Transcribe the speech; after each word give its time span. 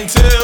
until 0.00 0.39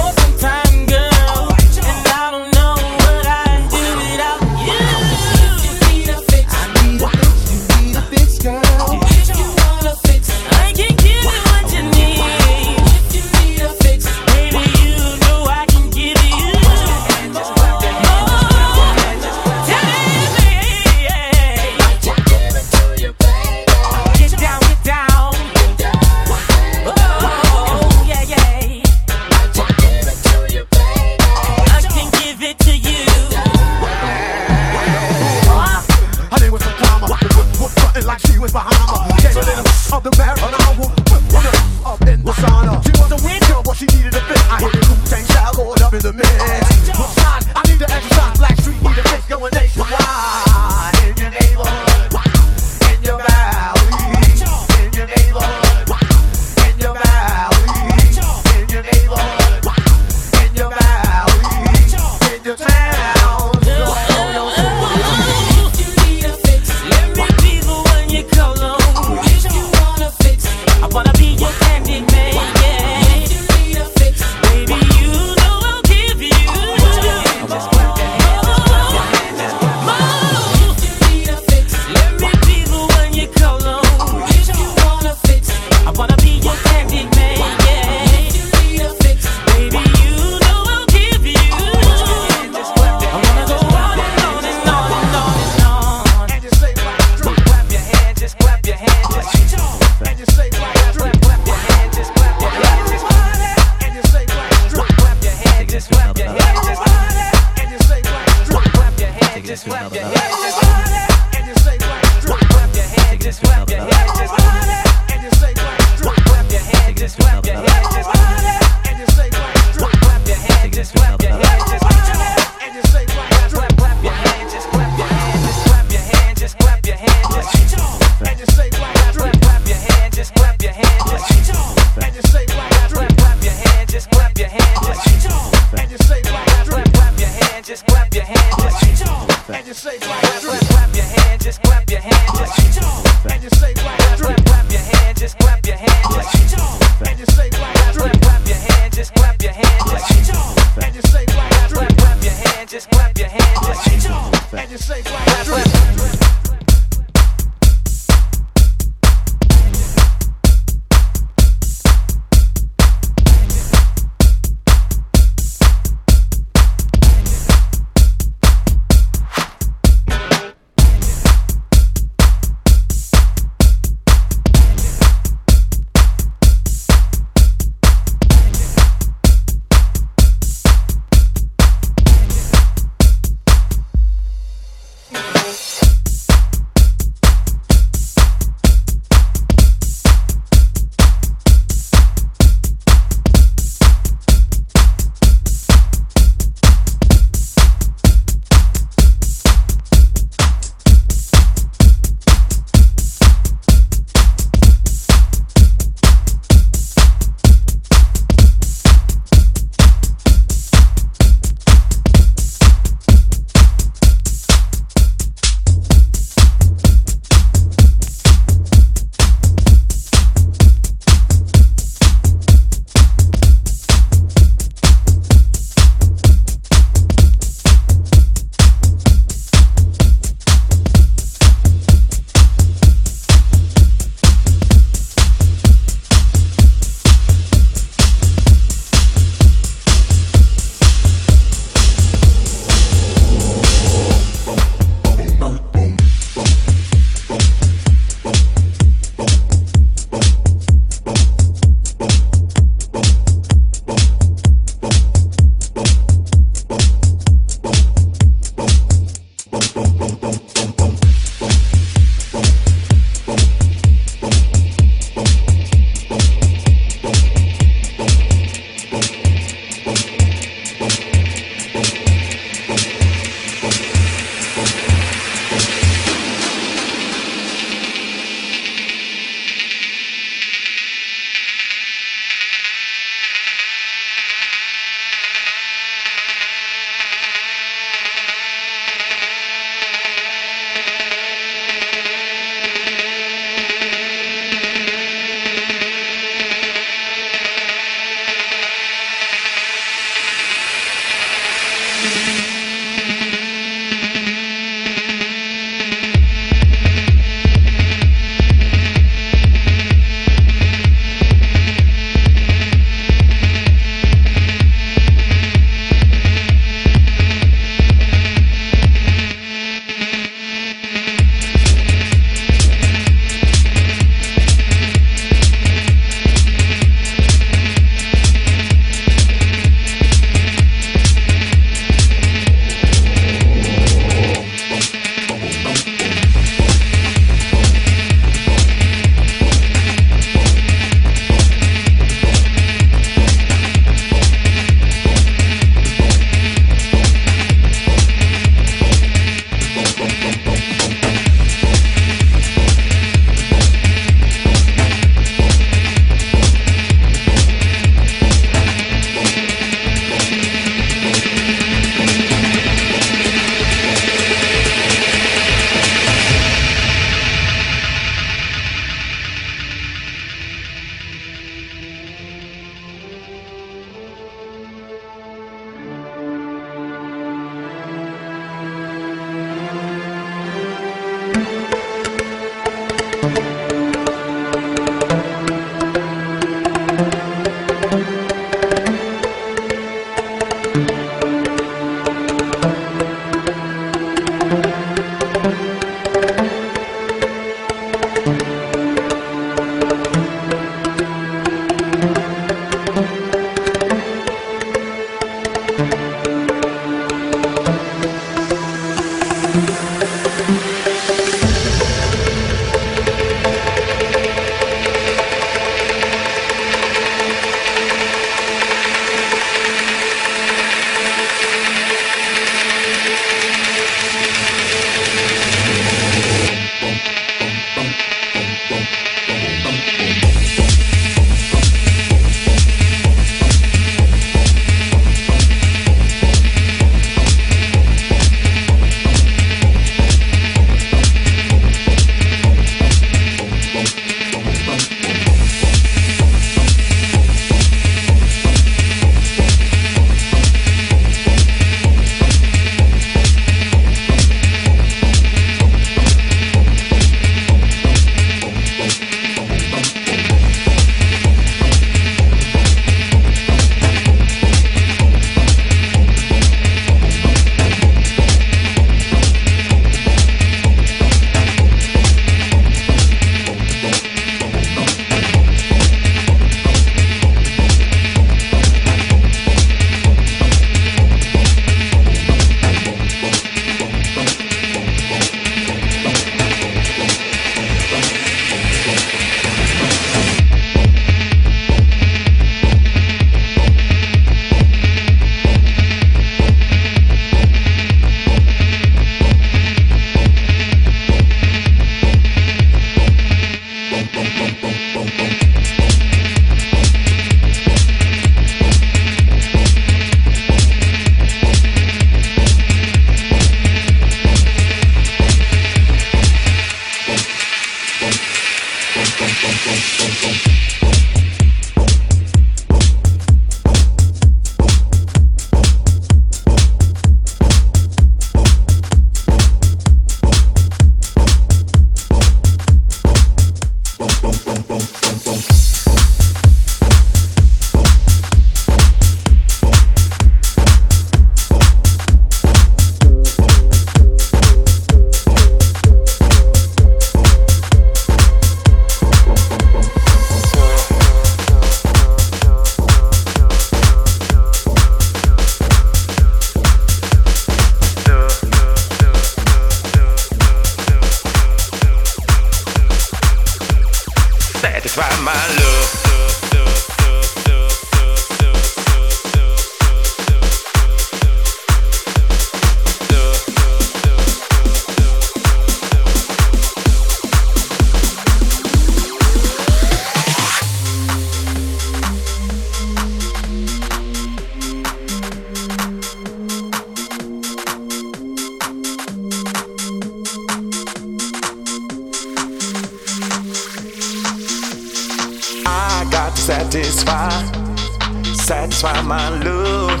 satisfy 598.74 599.02
my 599.02 599.28
love. 599.44 600.00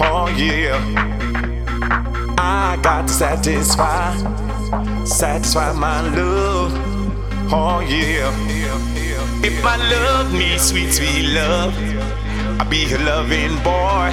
Oh 0.00 0.26
yeah. 0.36 0.78
I 2.36 2.76
got 2.82 3.06
to 3.06 3.12
satisfy, 3.12 4.16
satisfy 5.04 5.72
my 5.72 6.00
love. 6.16 6.72
Oh 7.52 7.78
yeah. 7.88 8.32
If 9.44 9.62
my 9.62 9.76
love 9.76 10.32
needs 10.32 10.70
sweet, 10.70 10.92
sweet 10.92 11.28
love, 11.34 11.72
I'll 12.60 12.68
be 12.68 12.92
a 12.92 12.98
loving 12.98 13.54
boy. 13.62 14.10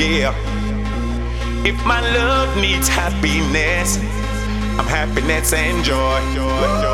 Yeah. 0.00 0.32
If 1.66 1.76
my 1.84 2.00
love 2.14 2.56
needs 2.56 2.88
happiness, 2.88 3.98
I'm 4.78 4.86
happiness 4.86 5.52
and 5.52 5.84
joy, 5.84 6.20
joy, 6.34 6.82
joy, 6.82 6.93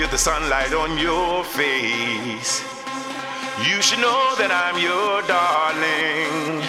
feel 0.00 0.08
the 0.08 0.16
sunlight 0.16 0.72
on 0.72 0.96
your 0.96 1.44
face. 1.44 2.64
You 3.68 3.82
should 3.82 4.00
know 4.00 4.34
that 4.40 4.48
I'm 4.48 4.80
your 4.80 5.20
darling. 5.28 6.64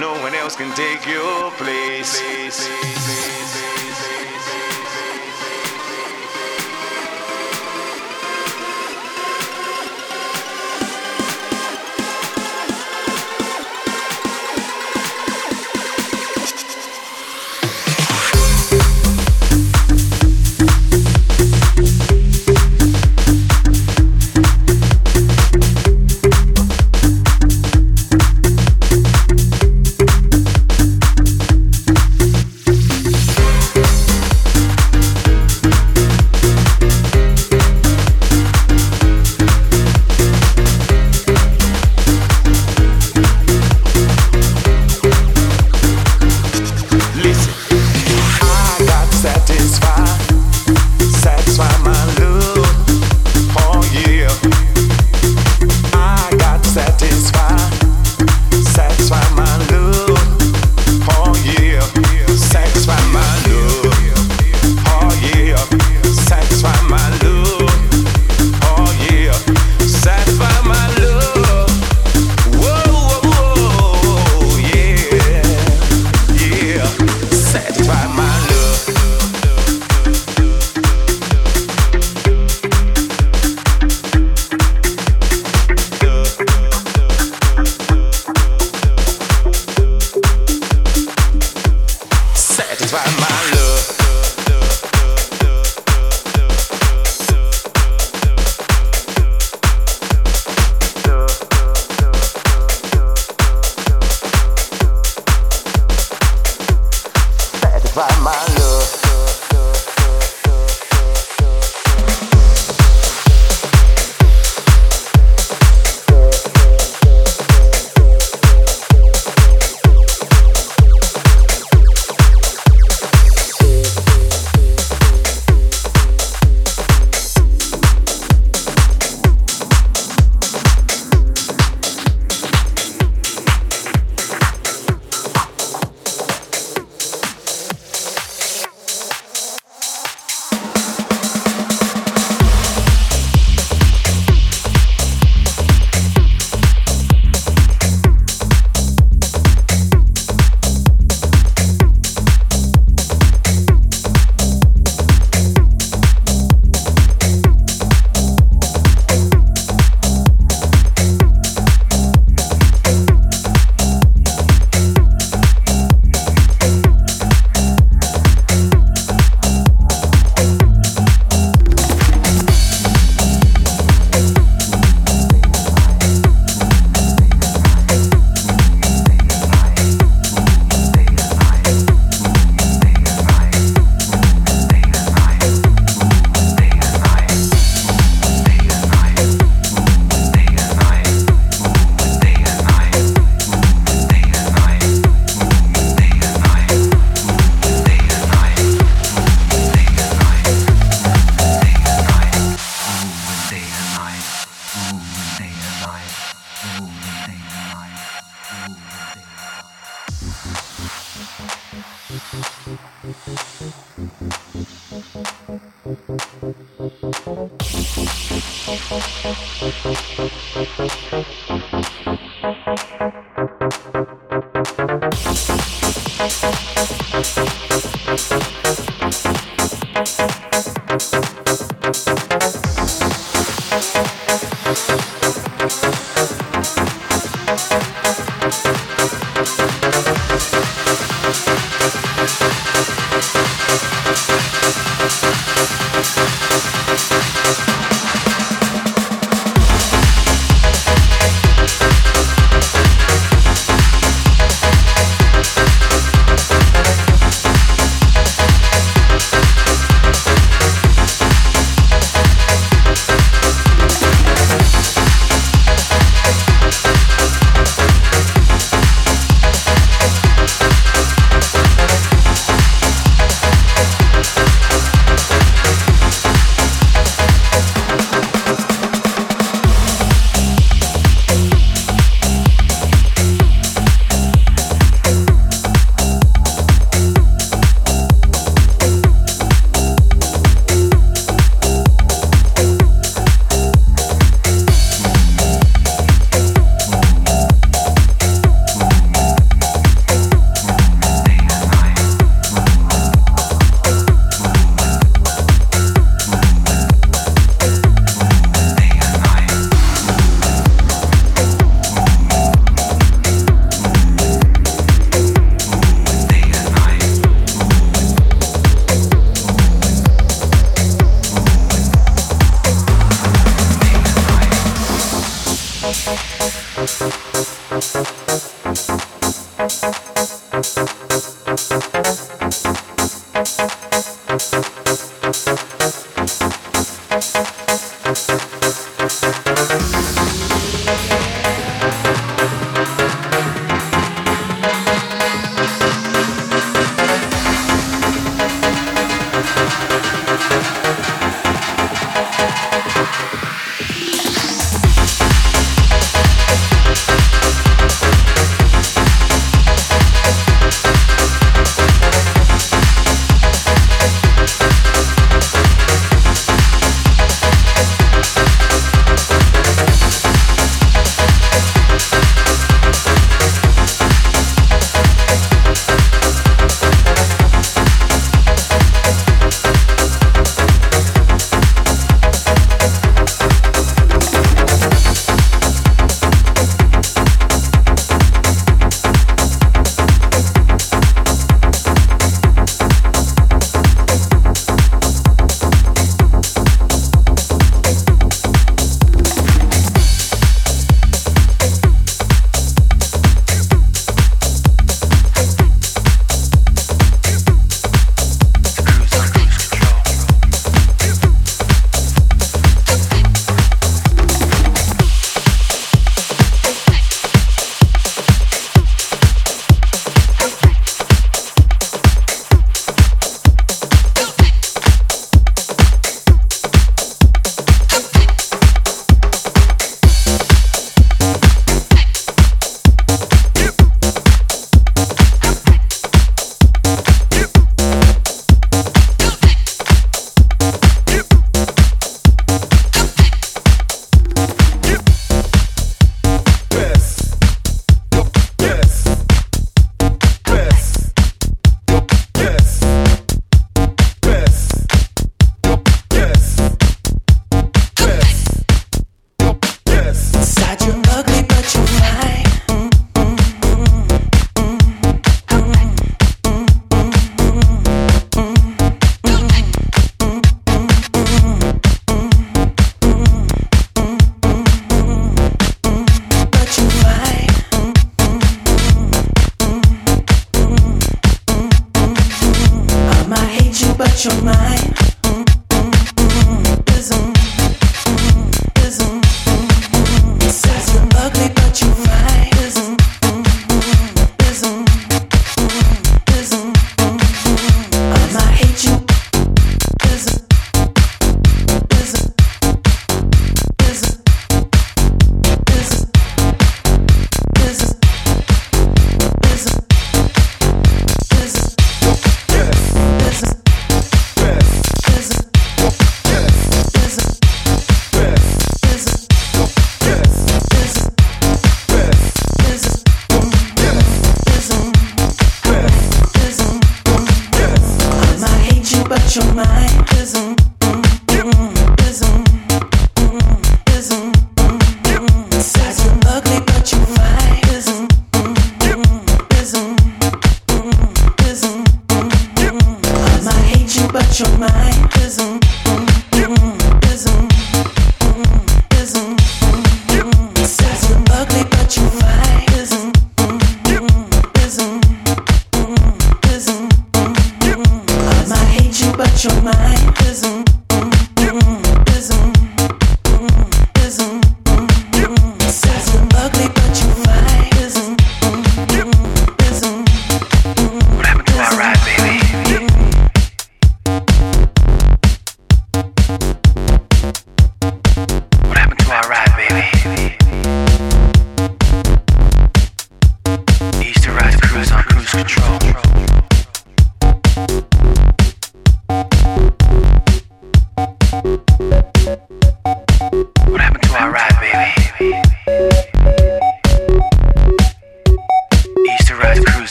No 0.00 0.10
one 0.22 0.34
else 0.34 0.56
can 0.56 0.74
take 0.74 1.06
your 1.06 1.52
place. 1.52 2.18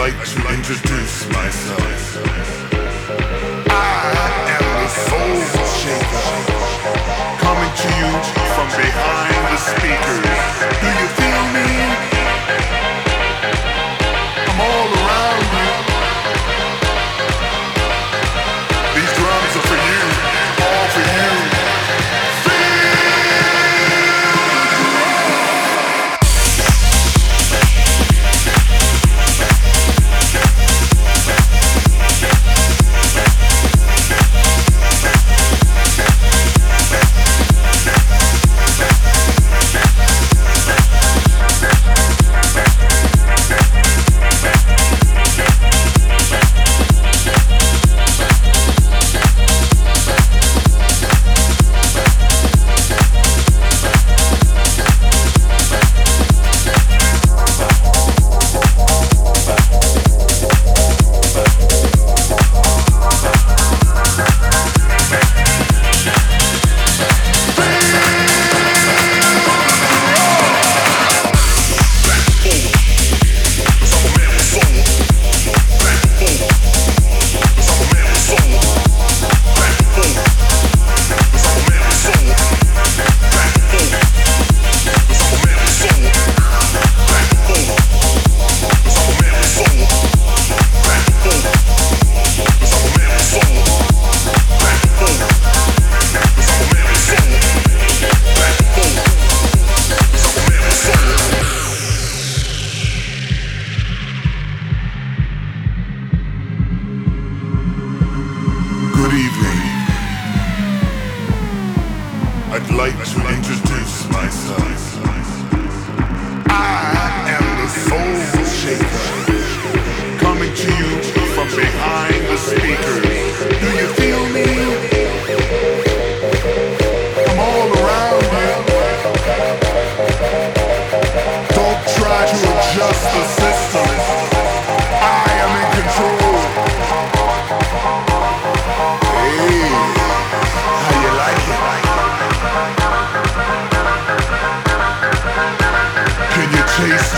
like 0.00 0.24
to 0.24 0.40
introduce 0.54 1.28
myself. 1.28 2.16
I 3.68 4.32
am 4.56 4.64
the 4.80 4.88
Soul 4.88 5.36
Shaker, 5.76 6.30
coming 7.44 7.72
to 7.82 7.88
you 8.00 8.10
from 8.54 8.68
behind 8.80 9.42
the 9.52 9.58
speakers. 9.68 10.40
Do 10.80 10.88
you 11.00 11.08
feel 11.18 11.42
me? 11.52 12.79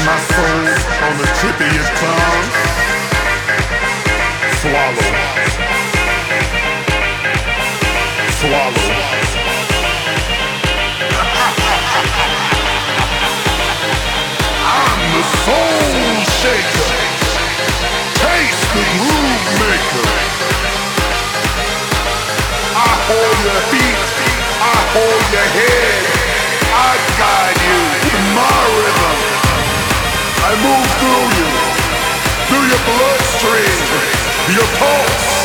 My 0.04 0.18
soul 0.18 0.66
on 1.06 1.14
the 1.16 1.28
of 1.78 1.88
tongue? 2.00 2.48
Swallow. 4.58 5.10
Swallow. 8.38 8.90
I'm 14.66 15.00
the 15.14 15.24
soul 15.44 16.18
shaker. 16.40 16.90
Taste 18.22 18.66
the 18.74 18.84
groove 18.98 19.46
maker. 19.62 20.06
I 22.74 22.90
hold 23.06 23.38
your 23.46 23.62
feet, 23.70 24.02
I 24.58 24.78
hold 24.94 25.24
your 25.30 25.48
head, 25.58 26.02
I 26.74 26.92
guide 27.18 27.51
I 30.52 30.56
move 30.60 30.90
through 31.00 31.28
you, 31.40 31.48
through 32.44 32.66
your 32.68 32.82
bloodstream, 32.84 33.88
your 34.52 34.68
pulse, 34.76 35.41